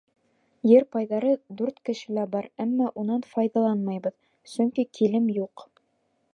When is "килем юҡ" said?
5.01-5.71